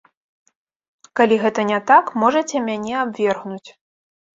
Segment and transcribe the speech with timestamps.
[1.21, 3.69] Калі гэта не так, можаце мяне абвергнуць.